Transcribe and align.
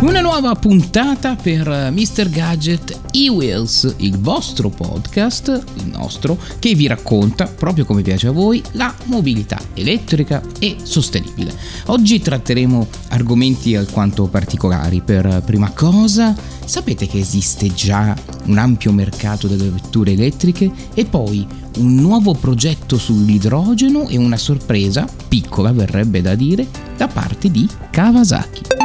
Una 0.00 0.22
nuova 0.22 0.54
puntata 0.54 1.36
per 1.36 1.68
Mr. 1.68 2.30
Gadget 2.30 3.00
e-Wheels, 3.10 3.96
il 3.98 4.16
vostro 4.18 4.70
podcast, 4.70 5.62
il 5.74 5.88
nostro, 5.88 6.38
che 6.58 6.74
vi 6.74 6.86
racconta, 6.86 7.44
proprio 7.44 7.84
come 7.84 8.00
piace 8.00 8.28
a 8.28 8.30
voi, 8.30 8.62
la 8.72 8.94
mobilità 9.04 9.60
elettrica 9.74 10.40
e 10.58 10.76
sostenibile. 10.82 11.54
Oggi 11.86 12.18
tratteremo 12.18 12.88
argomenti 13.08 13.76
alquanto 13.76 14.24
particolari. 14.24 15.02
Per 15.02 15.42
prima 15.44 15.70
cosa, 15.72 16.34
sapete 16.64 17.06
che 17.06 17.18
esiste 17.18 17.70
già 17.74 18.16
un 18.46 18.56
ampio 18.56 18.92
mercato 18.92 19.48
delle 19.48 19.68
vetture 19.68 20.12
elettriche 20.12 20.70
e 20.94 21.04
poi 21.04 21.46
un 21.76 21.94
nuovo 21.96 22.32
progetto 22.32 22.96
sull'idrogeno 22.96 24.08
e 24.08 24.16
una 24.16 24.38
sorpresa, 24.38 25.06
piccola 25.28 25.72
verrebbe 25.72 26.22
da 26.22 26.34
dire, 26.34 26.66
da 26.96 27.06
parte 27.06 27.50
di 27.50 27.68
Kawasaki. 27.90 28.79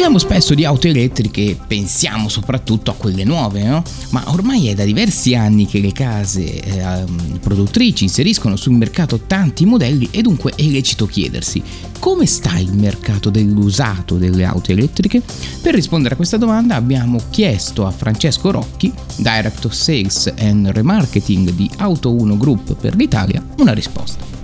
Parliamo 0.00 0.26
spesso 0.26 0.54
di 0.54 0.64
auto 0.64 0.86
elettriche 0.86 1.42
e 1.42 1.58
pensiamo 1.66 2.30
soprattutto 2.30 2.90
a 2.90 2.94
quelle 2.94 3.22
nuove, 3.22 3.62
no? 3.64 3.82
Ma 4.12 4.22
ormai 4.28 4.68
è 4.68 4.74
da 4.74 4.84
diversi 4.84 5.34
anni 5.34 5.66
che 5.66 5.78
le 5.78 5.92
case 5.92 6.58
eh, 6.58 7.04
produttrici 7.38 8.04
inseriscono 8.04 8.56
sul 8.56 8.72
mercato 8.72 9.20
tanti 9.26 9.66
modelli 9.66 10.08
e 10.10 10.22
dunque 10.22 10.54
è 10.56 10.62
lecito 10.62 11.04
chiedersi 11.04 11.62
come 11.98 12.24
sta 12.24 12.56
il 12.56 12.72
mercato 12.72 13.28
dell'usato 13.28 14.16
delle 14.16 14.44
auto 14.44 14.72
elettriche? 14.72 15.20
Per 15.60 15.74
rispondere 15.74 16.14
a 16.14 16.16
questa 16.16 16.38
domanda 16.38 16.76
abbiamo 16.76 17.20
chiesto 17.28 17.84
a 17.84 17.90
Francesco 17.90 18.50
Rocchi, 18.50 18.90
Director 19.16 19.74
Sales 19.74 20.32
and 20.38 20.66
Remarketing 20.68 21.50
di 21.50 21.70
Auto 21.76 22.14
1 22.14 22.38
Group 22.38 22.74
per 22.74 22.96
l'Italia, 22.96 23.44
una 23.58 23.74
risposta. 23.74 24.39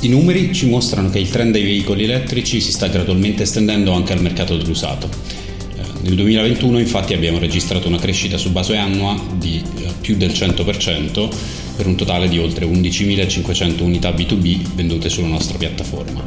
I 0.00 0.06
numeri 0.06 0.54
ci 0.54 0.68
mostrano 0.68 1.10
che 1.10 1.18
il 1.18 1.28
trend 1.28 1.50
dei 1.50 1.64
veicoli 1.64 2.04
elettrici 2.04 2.60
si 2.60 2.70
sta 2.70 2.86
gradualmente 2.86 3.42
estendendo 3.42 3.90
anche 3.90 4.12
al 4.12 4.22
mercato 4.22 4.56
dell'usato. 4.56 5.08
Eh, 5.08 6.02
nel 6.02 6.14
2021 6.14 6.78
infatti 6.78 7.14
abbiamo 7.14 7.38
registrato 7.38 7.88
una 7.88 7.98
crescita 7.98 8.38
su 8.38 8.52
base 8.52 8.76
annua 8.76 9.20
di 9.36 9.60
eh, 9.60 9.92
più 10.00 10.16
del 10.16 10.30
100% 10.30 11.28
per 11.76 11.86
un 11.88 11.96
totale 11.96 12.28
di 12.28 12.38
oltre 12.38 12.64
11.500 12.64 13.82
unità 13.82 14.10
B2B 14.10 14.74
vendute 14.76 15.08
sulla 15.08 15.26
nostra 15.26 15.58
piattaforma. 15.58 16.22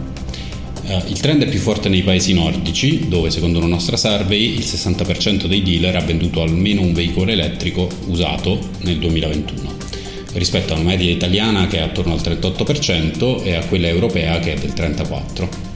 Eh, 0.88 1.03
il 1.08 1.22
trend 1.22 1.44
è 1.44 1.47
più 1.47 1.59
forte 1.59 1.88
nei 1.88 2.02
paesi 2.02 2.33
nordici, 2.33 3.08
dove 3.08 3.31
secondo 3.31 3.61
la 3.61 3.67
nostra 3.67 3.95
survey 3.95 4.53
il 4.53 4.66
60% 4.66 5.45
dei 5.45 5.64
dealer 5.64 5.95
ha 5.95 6.02
venduto 6.02 6.42
almeno 6.42 6.81
un 6.81 6.92
veicolo 6.92 7.31
elettrico 7.31 7.88
usato 8.08 8.59
nel 8.81 8.97
2021 8.97 9.80
rispetto 10.33 10.73
alla 10.73 10.83
media 10.83 11.11
italiana 11.11 11.67
che 11.67 11.77
è 11.77 11.81
attorno 11.81 12.13
al 12.13 12.19
38% 12.19 13.43
e 13.43 13.55
a 13.55 13.65
quella 13.65 13.87
europea 13.87 14.39
che 14.39 14.53
è 14.53 14.58
del 14.58 14.71
34%. 14.71 15.69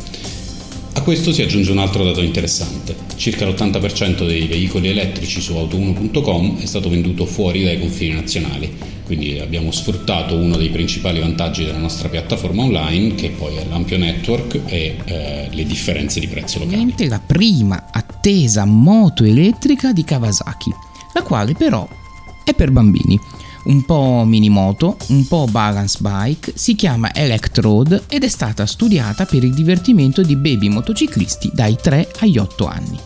A 0.98 1.02
questo 1.02 1.34
si 1.34 1.42
aggiunge 1.42 1.72
un 1.72 1.80
altro 1.80 2.06
dato 2.06 2.22
interessante. 2.22 2.96
Circa 3.18 3.46
l'80% 3.46 4.26
dei 4.26 4.48
veicoli 4.48 4.88
elettrici 4.88 5.42
su 5.42 5.54
auto1.com 5.54 6.62
è 6.62 6.66
stato 6.66 6.90
venduto 6.90 7.26
fuori 7.26 7.66
dai 7.66 7.78
confini 7.78 8.14
nazionali, 8.14 8.74
quindi 9.06 9.40
abbiamo 9.40 9.72
sfruttato 9.72 10.36
uno 10.36 10.56
dei 10.56 10.70
principali 10.70 11.20
vantaggi 11.20 11.66
della 11.66 11.80
nostra 11.80 12.08
piattaforma 12.08 12.64
online, 12.64 13.14
che 13.16 13.30
poi 13.30 13.58
è 13.58 13.66
l'ampio 13.70 13.98
network 13.98 14.62
e 14.68 14.96
eh, 15.04 15.50
le 15.52 15.64
differenze 15.66 16.22
di 16.22 16.28
prezzo 16.28 16.60
locali. 16.60 16.76
Ovviamente 16.76 17.08
la 17.08 17.20
prima 17.20 17.88
attesa 17.92 18.64
moto 18.64 19.26
elettrica 19.26 19.92
di 19.92 20.04
Kawasaki, 20.06 20.72
la 21.14 21.24
quale 21.24 21.54
però 21.54 21.86
è 22.46 22.54
per 22.54 22.72
bambini 22.72 23.20
un 23.66 23.86
po' 23.86 24.24
minimoto, 24.26 24.98
un 25.08 25.28
po' 25.28 25.48
balance 25.50 25.98
bike, 26.02 26.54
si 26.56 26.76
chiama 26.76 27.14
Electrode 27.14 28.04
ed 28.08 28.24
è 28.24 28.28
stata 28.28 28.66
studiata 28.66 29.26
per 29.26 29.44
il 29.44 29.54
divertimento 29.54 30.22
di 30.22 30.36
baby 30.36 30.68
motociclisti 30.70 31.52
dai 31.54 31.78
3 31.80 32.12
agli 32.20 32.38
8 32.38 32.66
anni. 32.68 33.00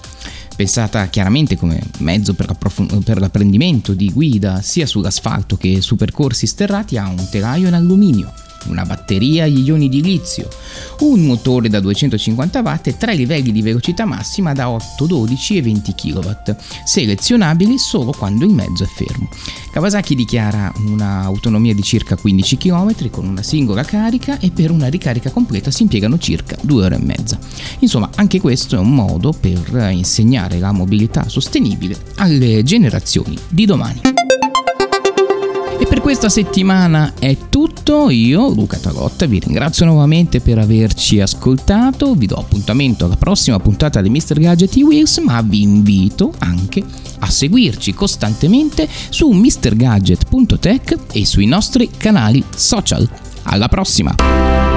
Pensata 0.55 1.07
chiaramente 1.07 1.55
come 1.55 1.81
mezzo 1.99 2.33
per, 2.33 2.53
per 3.03 3.19
l'apprendimento 3.19 3.93
di 3.93 4.11
guida 4.11 4.61
sia 4.61 4.85
sull'asfalto 4.85 5.55
che 5.55 5.79
su 5.81 5.95
percorsi 5.95 6.47
sterrati, 6.47 6.97
ha 6.97 7.07
un 7.07 7.27
telaio 7.29 7.67
in 7.67 7.73
alluminio 7.73 8.33
una 8.67 8.85
batteria 8.85 9.45
agli 9.45 9.65
ioni 9.65 9.89
di 9.89 10.01
lizio, 10.01 10.47
un 10.99 11.25
motore 11.25 11.69
da 11.69 11.79
250 11.79 12.61
watt 12.61 12.87
e 12.87 12.97
tre 12.97 13.15
livelli 13.15 13.51
di 13.51 13.61
velocità 13.61 14.05
massima 14.05 14.53
da 14.53 14.69
8, 14.69 15.05
12 15.05 15.57
e 15.57 15.61
20 15.61 15.95
kW, 15.95 16.29
selezionabili 16.85 17.77
solo 17.77 18.11
quando 18.11 18.45
il 18.45 18.51
mezzo 18.51 18.83
è 18.83 18.87
fermo. 18.87 19.29
Kawasaki 19.71 20.15
dichiara 20.15 20.71
un'autonomia 20.77 21.73
di 21.73 21.83
circa 21.83 22.15
15 22.15 22.57
km 22.57 23.09
con 23.09 23.27
una 23.27 23.43
singola 23.43 23.83
carica 23.83 24.39
e 24.39 24.51
per 24.51 24.71
una 24.71 24.87
ricarica 24.87 25.29
completa 25.29 25.71
si 25.71 25.83
impiegano 25.83 26.17
circa 26.17 26.57
2 26.61 26.85
ore 26.85 26.95
e 26.95 27.03
mezza. 27.03 27.37
Insomma, 27.79 28.09
anche 28.15 28.39
questo 28.39 28.75
è 28.75 28.79
un 28.79 28.93
modo 28.93 29.31
per 29.31 29.89
insegnare 29.91 30.59
la 30.59 30.71
mobilità 30.71 31.27
sostenibile 31.29 31.95
alle 32.15 32.63
generazioni 32.63 33.37
di 33.47 33.65
domani. 33.65 34.08
E 35.79 35.85
per 35.87 36.01
questa 36.01 36.27
settimana 36.27 37.13
è 37.17 37.37
tutto, 37.47 38.09
io 38.09 38.49
Luca 38.49 38.77
Tarotta 38.77 39.25
vi 39.25 39.39
ringrazio 39.39 39.85
nuovamente 39.85 40.41
per 40.41 40.57
averci 40.57 41.21
ascoltato, 41.21 42.15
vi 42.15 42.25
do 42.25 42.35
appuntamento 42.35 43.05
alla 43.05 43.15
prossima 43.15 43.59
puntata 43.59 44.01
di 44.01 44.09
Mr. 44.09 44.39
Gadget 44.39 44.75
e 44.75 44.83
Wheels, 44.83 45.19
ma 45.19 45.41
vi 45.41 45.61
invito 45.61 46.33
anche 46.39 46.83
a 47.19 47.29
seguirci 47.29 47.93
costantemente 47.93 48.89
su 49.07 49.29
mrgadget.tech 49.29 50.97
e 51.13 51.25
sui 51.25 51.45
nostri 51.45 51.89
canali 51.95 52.43
social. 52.53 53.09
Alla 53.43 53.69
prossima! 53.69 54.68